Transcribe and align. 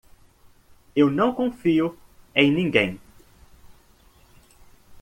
Eu 0.95 1.11
não 1.11 1.31
confio 1.31 1.95
em 2.33 2.49
ninguém. 2.51 2.99